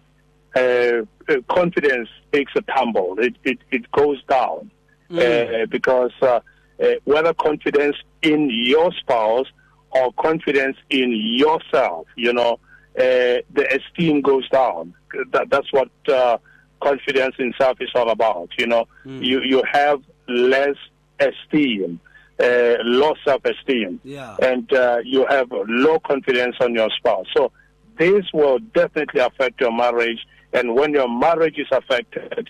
[0.56, 3.16] uh, uh, confidence takes a tumble.
[3.20, 4.72] It it, it goes down
[5.12, 6.40] uh, because uh,
[6.82, 9.48] uh, whether confidence in your spouse
[9.92, 12.60] or confidence in yourself, you know,
[12.98, 14.94] uh, the esteem goes down.
[15.32, 16.38] That, that's what uh,
[16.82, 18.50] confidence in self is all about.
[18.58, 20.76] You know, you you have less
[21.20, 22.00] esteem,
[22.42, 24.36] uh, low self-esteem, Yeah.
[24.42, 27.28] and uh, you have low confidence on your spouse.
[27.36, 27.52] So
[27.98, 30.20] this will definitely affect your marriage.
[30.54, 32.50] And when your marriage is affected,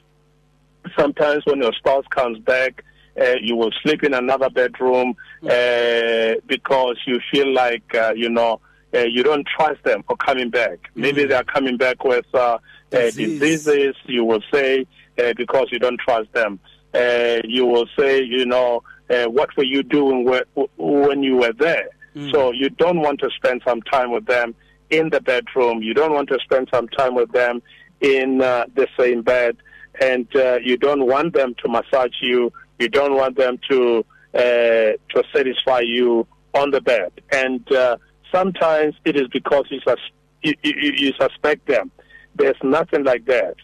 [0.97, 2.83] sometimes when your spouse comes back,
[3.19, 8.59] uh, you will sleep in another bedroom uh, because you feel like uh, you know
[8.93, 10.79] uh, you don't trust them for coming back.
[10.95, 12.57] Maybe they are coming back with uh, uh,
[12.91, 13.39] Disease.
[13.39, 13.95] diseases.
[14.05, 14.85] You will say
[15.17, 16.59] uh, because you don't trust them.
[16.93, 21.53] Uh, you will say, you know, uh, what were you doing whe- when you were
[21.53, 21.89] there?
[22.31, 24.55] So you don't want to spend some time with them
[24.89, 25.81] in the bedroom.
[25.81, 27.61] You don't want to spend some time with them
[28.01, 29.57] in uh, the same bed,
[30.01, 32.51] and uh, you don't want them to massage you.
[32.79, 37.11] You don't want them to uh, to satisfy you on the bed.
[37.31, 37.97] And uh,
[38.33, 39.97] sometimes it is because you, sus-
[40.43, 41.91] you, you, you suspect them.
[42.35, 43.55] There's nothing like that.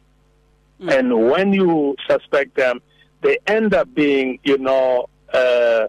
[0.81, 0.97] Mm.
[0.97, 2.81] And when you suspect them,
[3.21, 5.87] they end up being, you know, uh,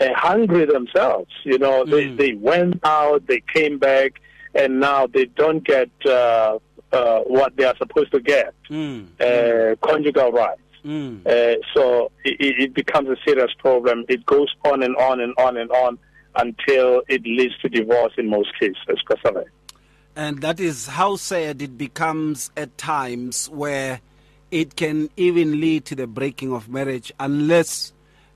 [0.00, 1.30] hungry themselves.
[1.44, 1.90] You know, mm.
[1.90, 4.20] they, they went out, they came back,
[4.54, 6.58] and now they don't get uh,
[6.92, 9.06] uh, what they are supposed to get mm.
[9.20, 10.60] uh, conjugal rights.
[10.84, 11.26] Mm.
[11.26, 14.04] Uh, so it, it, becomes a serious problem.
[14.08, 15.98] It goes on and on and on and on
[16.36, 18.76] until it leads to divorce in most cases.
[20.16, 24.00] And that is how sad it becomes at times where
[24.50, 27.92] it can even lead to the breaking of marriage unless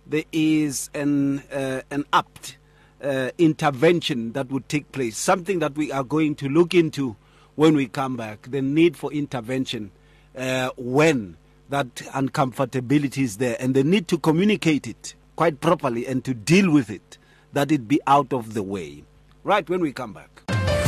[0.06, 2.58] there is an, uh, an apt
[3.04, 7.16] uh, intervention that would take place, something that we are going to look into
[7.54, 9.90] when we come back, the need for intervention
[10.36, 11.36] uh, when
[11.68, 16.70] that uncomfortability is there and the need to communicate it quite properly and to deal
[16.70, 17.18] with it,
[17.52, 19.04] that it be out of the way.
[19.44, 20.42] Right when we come back.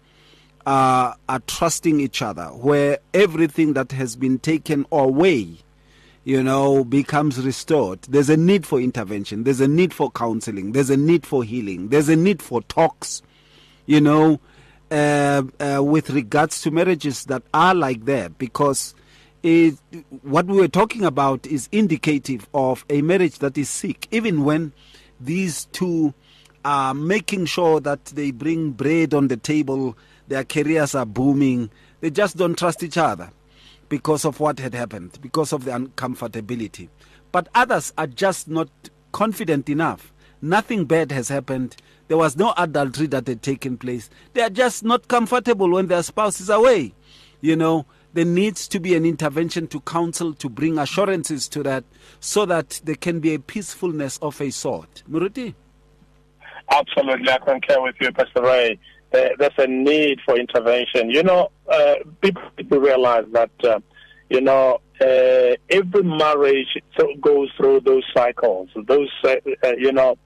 [0.67, 5.57] are, are trusting each other, where everything that has been taken away,
[6.25, 8.01] you know, becomes restored.
[8.01, 9.45] There's a need for intervention.
[9.45, 10.73] There's a need for counseling.
[10.73, 11.87] There's a need for healing.
[11.87, 13.21] There's a need for talks,
[13.85, 14.41] you know,
[14.91, 18.93] uh, uh, with regards to marriages that are like that, because
[19.43, 19.75] it,
[20.21, 24.73] what we were talking about is indicative of a marriage that is sick, even when
[25.21, 26.13] these two
[26.65, 29.95] are making sure that they bring bread on the table
[30.27, 31.69] their careers are booming.
[32.01, 33.31] They just don't trust each other
[33.89, 36.89] because of what had happened, because of the uncomfortability.
[37.31, 38.69] But others are just not
[39.11, 40.13] confident enough.
[40.41, 41.77] Nothing bad has happened.
[42.07, 44.09] There was no adultery that had taken place.
[44.33, 46.93] They are just not comfortable when their spouse is away.
[47.41, 51.83] You know, there needs to be an intervention to counsel to bring assurances to that
[52.19, 55.03] so that there can be a peacefulness of a sort.
[55.09, 55.53] Moruti?
[56.71, 58.79] Absolutely, I concur with you, Pastor Ray
[59.13, 61.09] uh, there's a need for intervention.
[61.09, 63.79] You know, uh, people realize that, uh,
[64.29, 66.77] you know, uh, every marriage
[67.21, 70.17] goes through those cycles, those, uh, uh, you know,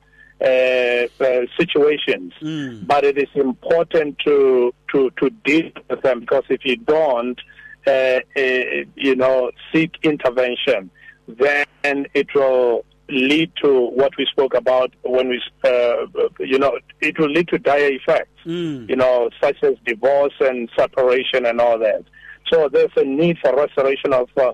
[1.60, 2.34] situations.
[2.42, 2.88] Mm.
[2.88, 7.40] But it is important to, to, to deal with them because if you don't,
[7.86, 10.90] you know, seek intervention,
[11.28, 16.05] then it will lead to what we spoke about when we, uh,
[16.39, 18.89] you know, it will lead to dire effects, mm.
[18.89, 22.03] you know, such as divorce and separation and all that.
[22.51, 24.53] So there's a need for restoration of uh,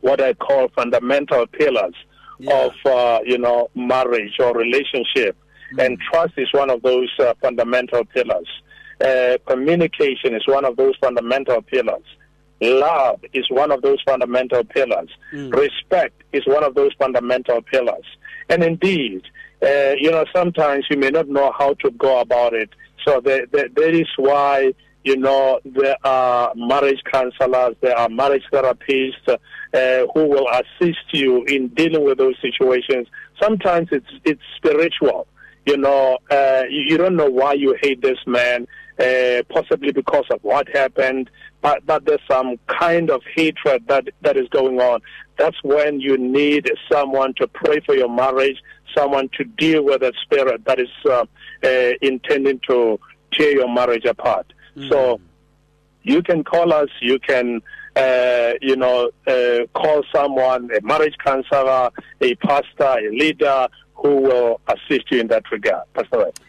[0.00, 1.94] what I call fundamental pillars
[2.38, 2.66] yeah.
[2.66, 5.36] of, uh, you know, marriage or relationship.
[5.74, 5.86] Mm.
[5.86, 8.48] And trust is one of those uh, fundamental pillars.
[9.00, 12.04] Uh, communication is one of those fundamental pillars.
[12.62, 15.10] Love is one of those fundamental pillars.
[15.34, 15.52] Mm.
[15.52, 18.04] Respect is one of those fundamental pillars.
[18.48, 19.22] And indeed,
[19.60, 22.70] uh, you know, sometimes you may not know how to go about it.
[23.04, 28.44] So there, there, that is why, you know, there are marriage counselors, there are marriage
[28.52, 33.08] therapists uh, who will assist you in dealing with those situations.
[33.42, 35.26] Sometimes it's, it's spiritual.
[35.66, 38.66] You know, uh, you, you don't know why you hate this man.
[38.98, 41.28] Uh, possibly because of what happened,
[41.62, 45.00] but, but there's some kind of hatred that, that is going on.
[45.38, 48.58] That's when you need someone to pray for your marriage,
[48.94, 51.24] someone to deal with that spirit that is uh,
[51.64, 53.00] uh, intending to
[53.32, 54.52] tear your marriage apart.
[54.76, 54.90] Mm.
[54.90, 55.20] So
[56.02, 57.62] you can call us, you can,
[57.96, 61.90] uh, you know, uh, call someone, a marriage counselor,
[62.20, 63.68] a pastor, a leader
[64.02, 65.84] who will assist you in that regard.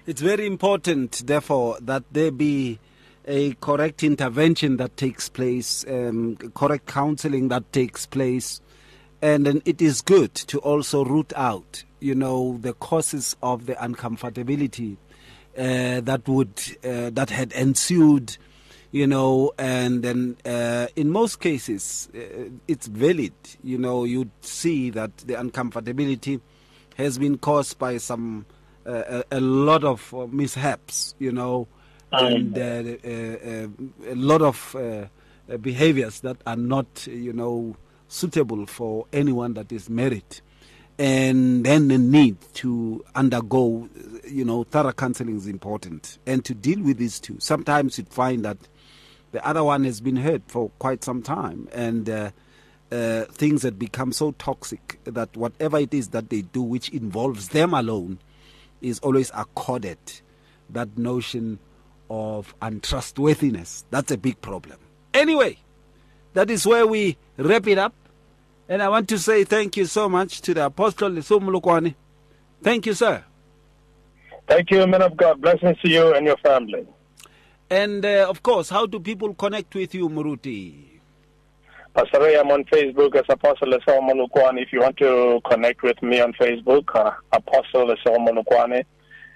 [0.06, 2.80] It's very important, therefore, that there be
[3.26, 8.60] a correct intervention that takes place, um, correct counseling that takes place,
[9.22, 13.76] and then it is good to also root out, you know, the causes of the
[13.76, 14.97] uncomfortability
[15.58, 18.36] uh, that would uh, that had ensued,
[18.91, 23.34] you know, and then uh, in most cases uh, it's valid.
[23.64, 26.41] You know, you'd see that the uncomfortability
[26.98, 28.46] has been caused by some
[28.86, 31.68] uh, a, a lot of uh, mishaps, you know,
[32.12, 35.06] and uh, uh, uh, a lot of uh,
[35.52, 37.76] uh, behaviors that are not, you know,
[38.08, 40.41] suitable for anyone that is married.
[41.00, 43.89] And then the need to undergo,
[44.28, 46.20] you know, thorough counseling is important.
[46.28, 48.58] And to deal with these two, sometimes you'd find that
[49.32, 51.68] the other one has been hurt for quite some time.
[51.72, 52.32] And
[52.94, 57.50] uh, things that become so toxic that whatever it is that they do, which involves
[57.50, 58.20] them alone,
[58.82, 59.98] is always accorded
[60.70, 61.58] that notion
[62.10, 63.86] of untrustworthiness.
[63.89, 64.78] That's a big problem.
[65.14, 65.58] Anyway,
[66.34, 67.96] that is where we wrap it up.
[68.70, 71.96] And I want to say thank you so much to the Apostle Lesego Molokoane.
[72.62, 73.24] Thank you, sir.
[74.48, 75.41] Thank you, man of God.
[75.41, 76.86] Blessings to you and your family.
[77.70, 80.93] And uh, of course, how do people connect with you, Moruti?
[81.96, 84.60] Pastor Ray, I'm on Facebook as Apostle Molokoane.
[84.60, 88.84] If you want to connect with me on Facebook, uh, Apostle Lesego Molokoane.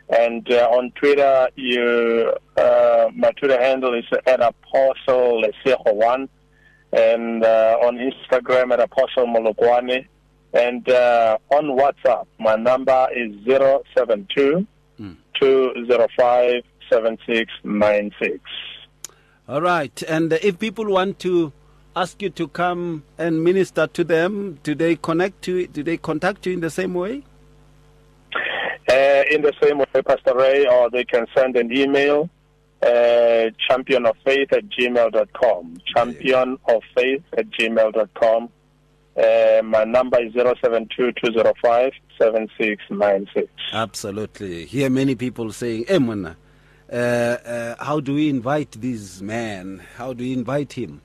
[0.09, 6.27] And uh, on Twitter, you, uh, my Twitter handle is at Apostle Lesego1.
[6.93, 10.07] And uh, on Instagram at Apostle Molokoane.
[10.53, 14.65] And uh, on WhatsApp, my number is 072
[15.39, 18.39] 205 7696.
[19.47, 20.01] All right.
[20.07, 21.53] And uh, if people want to
[22.01, 26.45] ask you to come and minister to them, do they connect to do they contact
[26.45, 27.23] you in the same way?
[28.89, 32.29] Uh, in the same way, Pastor Ray, or they can send an email,
[32.81, 35.77] uh, champion of faith at gmail.com.
[35.93, 38.49] Champion of faith at gmail.com.
[39.17, 43.47] Uh, my number is 072 205 7696.
[43.73, 44.65] Absolutely.
[44.65, 49.81] Hear many people saying, "Hey, uh, uh, how do we invite this man?
[49.97, 51.01] How do we invite him?"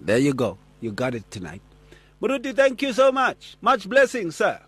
[0.00, 0.58] There you go.
[0.80, 1.62] You got it tonight.
[2.20, 3.56] Moruti, thank you so much.
[3.60, 4.60] Much blessing, sir.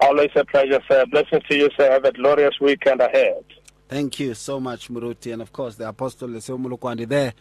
[0.00, 1.06] Always a pleasure, sir.
[1.06, 1.90] Blessings to you, sir.
[1.90, 3.44] Have a glorious weekend ahead.
[3.88, 7.34] Thank you so much, Moruti, and of course the Apostle Lesego Molokoane there.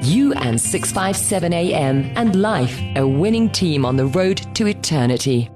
[0.05, 5.49] You and 657 AM and life, a winning team on the road to eternity.